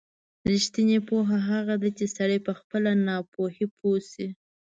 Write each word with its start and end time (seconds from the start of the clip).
رښتینې 0.49 0.97
پوهه 1.07 1.37
هغه 1.49 1.75
ده 1.81 1.89
چې 1.97 2.05
سړی 2.17 2.39
په 2.47 2.51
خپله 2.59 2.91
ناپوهۍ 3.07 3.65
پوه 3.77 3.97
شي. 4.11 4.27